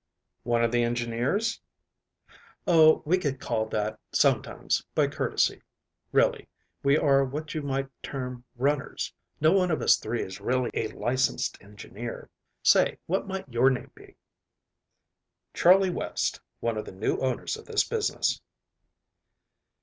"One 0.41 0.63
of 0.63 0.71
the 0.71 0.81
engineers?" 0.81 1.61
"Oh, 2.65 3.03
we 3.05 3.19
get 3.19 3.39
called 3.39 3.69
that 3.69 3.99
sometimes 4.11 4.81
by 4.95 5.07
courtesy. 5.07 5.61
Really, 6.11 6.49
we 6.81 6.97
are 6.97 7.23
what 7.23 7.53
you 7.53 7.61
might 7.61 7.87
term 8.01 8.43
runners. 8.55 9.13
No 9.39 9.51
one 9.51 9.69
of 9.69 9.79
us 9.79 9.97
three 9.97 10.23
is 10.23 10.41
really 10.41 10.71
a 10.73 10.87
licensed 10.87 11.61
engineer. 11.61 12.31
Say, 12.63 12.97
what 13.05 13.27
might 13.27 13.47
your 13.47 13.69
name 13.69 13.91
be?" 13.93 14.15
"Charley 15.53 15.91
West, 15.91 16.41
one 16.61 16.77
of 16.79 16.85
the 16.85 16.91
new 16.91 17.17
owners 17.17 17.55
of 17.55 17.65
this 17.65 17.83
business." 17.87 18.41